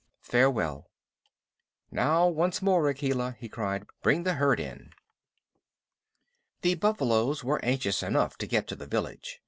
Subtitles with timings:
[0.23, 0.89] Farewell!"
[1.91, 3.85] "Now, once more, Akela," he cried.
[4.01, 4.93] "Bring the herd in."
[6.63, 9.39] The buffaloes were anxious enough to get to the village.